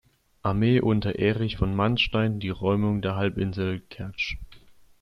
[0.41, 4.37] Armee unter Erich von Manstein, die Räumung der Halbinsel Kertsch.